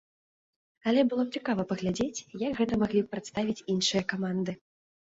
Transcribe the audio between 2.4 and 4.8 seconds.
як гэта маглі б прадставіць іншыя каманды.